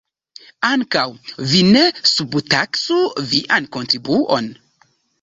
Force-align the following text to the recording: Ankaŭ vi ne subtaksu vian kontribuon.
Ankaŭ 0.69 1.03
vi 1.51 1.61
ne 1.69 1.85
subtaksu 2.15 3.01
vian 3.35 3.73
kontribuon. 3.79 4.55